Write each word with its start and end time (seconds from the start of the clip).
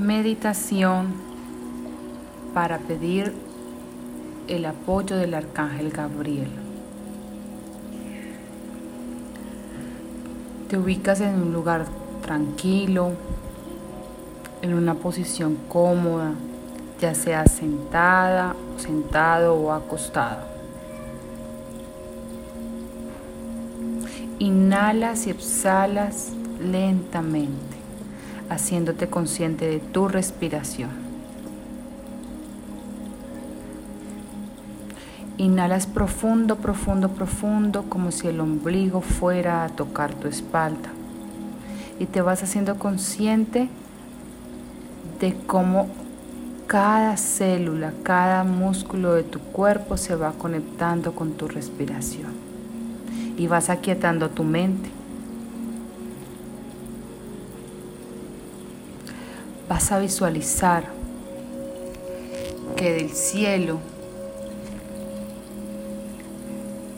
meditación 0.00 1.12
para 2.54 2.78
pedir 2.78 3.34
el 4.48 4.64
apoyo 4.64 5.16
del 5.16 5.34
arcángel 5.34 5.90
Gabriel. 5.90 6.48
Te 10.68 10.78
ubicas 10.78 11.20
en 11.20 11.34
un 11.34 11.52
lugar 11.52 11.84
tranquilo, 12.22 13.12
en 14.62 14.72
una 14.72 14.94
posición 14.94 15.58
cómoda, 15.68 16.32
ya 17.00 17.14
sea 17.14 17.46
sentada, 17.46 18.56
sentado 18.78 19.54
o 19.54 19.72
acostado. 19.72 20.48
Inhalas 24.38 25.26
y 25.26 25.30
exhalas 25.30 26.32
lentamente, 26.58 27.79
haciéndote 28.50 29.08
consciente 29.08 29.66
de 29.66 29.78
tu 29.78 30.08
respiración. 30.08 30.90
Inhalas 35.38 35.86
profundo, 35.86 36.56
profundo, 36.56 37.08
profundo, 37.08 37.84
como 37.88 38.10
si 38.10 38.28
el 38.28 38.40
ombligo 38.40 39.00
fuera 39.00 39.64
a 39.64 39.70
tocar 39.70 40.12
tu 40.12 40.28
espalda. 40.28 40.90
Y 41.98 42.06
te 42.06 42.20
vas 42.20 42.42
haciendo 42.42 42.78
consciente 42.78 43.68
de 45.20 45.34
cómo 45.46 45.88
cada 46.66 47.16
célula, 47.16 47.92
cada 48.02 48.44
músculo 48.44 49.14
de 49.14 49.22
tu 49.22 49.38
cuerpo 49.38 49.96
se 49.96 50.14
va 50.14 50.32
conectando 50.32 51.12
con 51.12 51.32
tu 51.32 51.48
respiración. 51.48 52.32
Y 53.38 53.46
vas 53.46 53.70
aquietando 53.70 54.28
tu 54.28 54.44
mente. 54.44 54.99
Vas 59.70 59.92
a 59.92 60.00
visualizar 60.00 60.82
que 62.74 62.92
del 62.92 63.10
cielo 63.10 63.78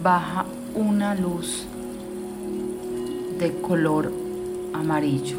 baja 0.00 0.44
una 0.76 1.16
luz 1.16 1.66
de 3.40 3.60
color 3.60 4.12
amarillo 4.72 5.36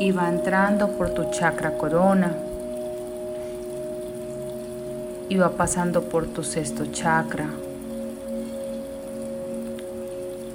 y 0.00 0.12
va 0.12 0.28
entrando 0.28 0.90
por 0.98 1.14
tu 1.14 1.30
chakra 1.30 1.78
corona 1.78 2.36
y 5.30 5.36
va 5.38 5.52
pasando 5.52 6.02
por 6.10 6.26
tu 6.26 6.42
sexto 6.44 6.84
chakra, 6.92 7.46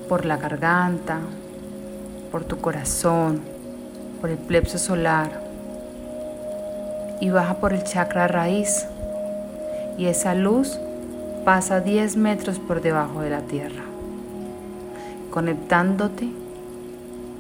por 0.08 0.28
la 0.28 0.38
garganta, 0.38 1.18
por 2.32 2.44
tu 2.44 2.58
corazón, 2.62 3.42
por 4.22 4.30
el 4.30 4.38
plexo 4.38 4.78
solar 4.78 5.42
y 7.20 7.32
baja 7.32 7.56
por 7.56 7.74
el 7.74 7.84
chakra 7.84 8.28
raíz 8.28 8.86
y 9.98 10.06
esa 10.06 10.36
luz 10.36 10.80
pasa 11.44 11.82
10 11.82 12.18
metros 12.18 12.60
por 12.60 12.82
debajo 12.82 13.22
de 13.22 13.32
la 13.32 13.42
tierra, 13.42 13.84
conectándote 15.32 16.30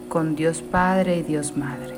con 0.09 0.35
Dios 0.35 0.61
Padre 0.61 1.17
y 1.17 1.21
Dios 1.21 1.55
Madre. 1.55 1.95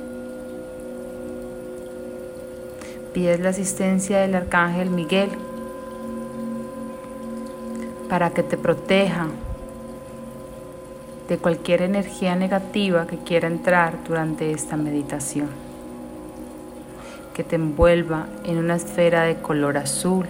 Pides 3.14 3.40
la 3.40 3.50
asistencia 3.50 4.20
del 4.20 4.36
Arcángel 4.36 4.90
Miguel 4.90 5.30
para 8.10 8.32
que 8.32 8.44
te 8.44 8.58
proteja 8.58 9.28
de 11.28 11.38
cualquier 11.38 11.82
energía 11.82 12.36
negativa 12.36 13.08
que 13.08 13.18
quiera 13.18 13.48
entrar 13.48 14.04
durante 14.08 14.52
esta 14.52 14.78
meditación, 14.78 15.48
que 17.34 17.44
te 17.44 17.56
envuelva 17.56 18.28
en 18.44 18.58
una 18.58 18.76
esfera 18.76 19.24
de 19.24 19.36
color 19.36 19.78
azul 19.78 20.28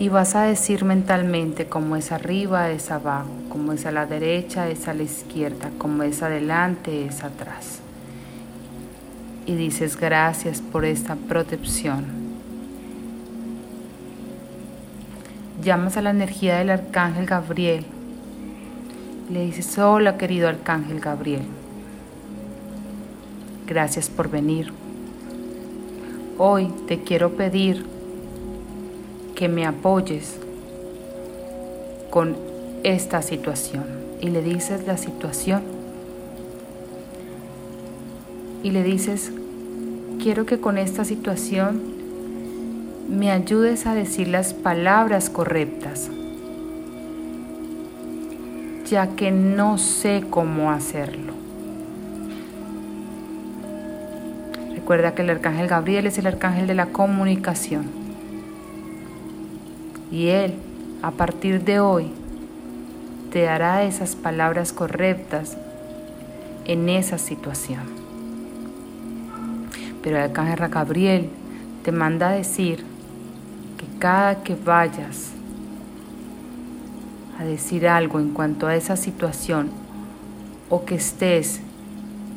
Y 0.00 0.08
vas 0.08 0.34
a 0.34 0.44
decir 0.44 0.82
mentalmente 0.86 1.66
como 1.66 1.94
es 1.94 2.10
arriba, 2.10 2.70
es 2.70 2.90
abajo, 2.90 3.28
como 3.50 3.74
es 3.74 3.84
a 3.84 3.90
la 3.90 4.06
derecha, 4.06 4.70
es 4.70 4.88
a 4.88 4.94
la 4.94 5.02
izquierda, 5.02 5.70
como 5.76 6.04
es 6.04 6.22
adelante, 6.22 7.04
es 7.04 7.22
atrás. 7.22 7.80
Y 9.44 9.56
dices 9.56 9.98
gracias 9.98 10.62
por 10.62 10.86
esta 10.86 11.16
protección. 11.16 12.29
Llamas 15.62 15.98
a 15.98 16.02
la 16.02 16.10
energía 16.10 16.58
del 16.58 16.70
arcángel 16.70 17.26
Gabriel. 17.26 17.84
Le 19.30 19.44
dices, 19.44 19.78
hola 19.78 20.16
querido 20.16 20.48
arcángel 20.48 21.00
Gabriel. 21.00 21.42
Gracias 23.66 24.08
por 24.08 24.30
venir. 24.30 24.72
Hoy 26.38 26.72
te 26.88 27.02
quiero 27.02 27.32
pedir 27.32 27.84
que 29.34 29.48
me 29.48 29.66
apoyes 29.66 30.38
con 32.08 32.36
esta 32.82 33.20
situación. 33.20 33.84
Y 34.22 34.30
le 34.30 34.42
dices 34.42 34.86
la 34.86 34.96
situación. 34.96 35.62
Y 38.62 38.70
le 38.70 38.82
dices, 38.82 39.30
quiero 40.22 40.46
que 40.46 40.58
con 40.58 40.78
esta 40.78 41.04
situación 41.04 41.89
me 43.10 43.32
ayudes 43.32 43.86
a 43.86 43.94
decir 43.94 44.28
las 44.28 44.54
palabras 44.54 45.30
correctas, 45.30 46.08
ya 48.88 49.08
que 49.16 49.32
no 49.32 49.78
sé 49.78 50.24
cómo 50.30 50.70
hacerlo. 50.70 51.32
Recuerda 54.74 55.14
que 55.14 55.22
el 55.22 55.30
arcángel 55.30 55.66
Gabriel 55.66 56.06
es 56.06 56.18
el 56.18 56.28
arcángel 56.28 56.68
de 56.68 56.74
la 56.74 56.86
comunicación 56.86 57.86
y 60.12 60.28
Él, 60.28 60.54
a 61.02 61.10
partir 61.10 61.64
de 61.64 61.80
hoy, 61.80 62.12
te 63.32 63.42
dará 63.42 63.82
esas 63.82 64.14
palabras 64.14 64.72
correctas 64.72 65.56
en 66.64 66.88
esa 66.88 67.18
situación. 67.18 67.82
Pero 70.00 70.16
el 70.16 70.22
arcángel 70.22 70.68
Gabriel 70.68 71.28
te 71.84 71.90
manda 71.90 72.30
a 72.30 72.32
decir 72.32 72.84
que 73.80 73.86
cada 73.98 74.42
que 74.42 74.54
vayas 74.54 75.30
a 77.38 77.44
decir 77.44 77.88
algo 77.88 78.20
en 78.20 78.34
cuanto 78.34 78.66
a 78.66 78.76
esa 78.76 78.94
situación 78.94 79.70
o 80.68 80.84
que 80.84 80.96
estés 80.96 81.62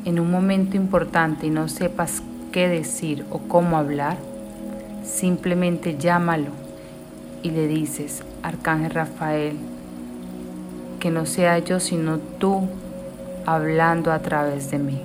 en 0.06 0.20
un 0.20 0.30
momento 0.30 0.78
importante 0.78 1.46
y 1.46 1.50
no 1.50 1.68
sepas 1.68 2.22
qué 2.50 2.68
decir 2.68 3.26
o 3.30 3.40
cómo 3.40 3.76
hablar, 3.76 4.16
simplemente 5.04 5.98
llámalo 5.98 6.48
y 7.42 7.50
le 7.50 7.68
dices, 7.68 8.22
Arcángel 8.42 8.92
Rafael, 8.92 9.58
que 10.98 11.10
no 11.10 11.26
sea 11.26 11.58
yo 11.58 11.78
sino 11.78 12.16
tú 12.16 12.66
hablando 13.44 14.12
a 14.12 14.20
través 14.20 14.70
de 14.70 14.78
mí. 14.78 15.02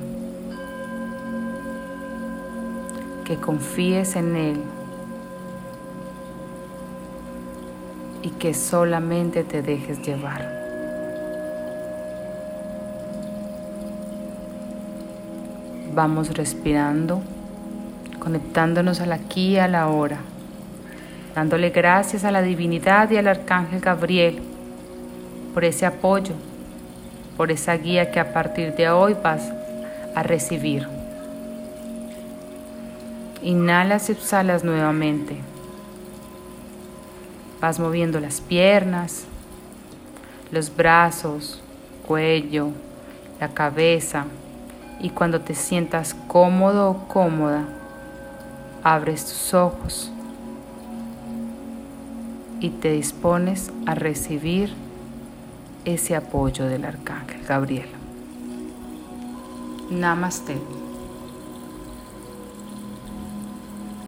Que 3.25 3.35
confíes 3.35 4.15
en 4.15 4.37
Él 4.37 4.78
y 8.21 8.29
que 8.31 8.53
solamente 8.53 9.43
te 9.43 9.61
dejes 9.61 10.01
llevar. 10.01 10.57
Vamos 15.93 16.35
respirando, 16.35 17.21
conectándonos 18.19 19.01
al 19.01 19.11
aquí 19.11 19.51
y 19.51 19.57
a 19.57 19.67
la 19.67 19.87
hora 19.87 20.19
dándole 21.35 21.69
gracias 21.69 22.25
a 22.25 22.31
la 22.31 22.41
divinidad 22.41 23.09
y 23.11 23.17
al 23.17 23.27
arcángel 23.27 23.79
Gabriel 23.79 24.41
por 25.53 25.63
ese 25.63 25.85
apoyo, 25.85 26.33
por 27.37 27.49
esa 27.49 27.77
guía 27.77 28.11
que 28.11 28.19
a 28.19 28.33
partir 28.33 28.75
de 28.75 28.89
hoy 28.89 29.15
vas 29.23 29.49
a 30.15 30.23
recibir. 30.23 30.85
Inhalas 33.41 34.09
y 34.09 34.11
exhalas 34.11 34.65
nuevamente. 34.65 35.37
Vas 37.61 37.79
moviendo 37.79 38.19
las 38.19 38.41
piernas, 38.41 39.25
los 40.51 40.75
brazos, 40.75 41.61
cuello, 42.07 42.69
la 43.39 43.49
cabeza 43.49 44.25
y 44.99 45.09
cuando 45.09 45.41
te 45.41 45.55
sientas 45.55 46.15
cómodo 46.27 46.89
o 46.89 47.07
cómoda, 47.07 47.65
abres 48.83 49.25
tus 49.25 49.53
ojos 49.53 50.11
y 52.59 52.69
te 52.69 52.91
dispones 52.91 53.71
a 53.85 53.95
recibir 53.95 54.73
ese 55.85 56.15
apoyo 56.15 56.65
del 56.65 56.85
Arcángel 56.85 57.45
Gabriel. 57.45 57.89
Namaste. 59.89 60.78